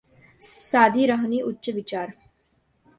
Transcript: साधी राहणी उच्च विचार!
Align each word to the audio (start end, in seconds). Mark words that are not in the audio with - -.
साधी 0.41 1.05
राहणी 1.05 1.41
उच्च 1.41 1.69
विचार! 1.69 2.09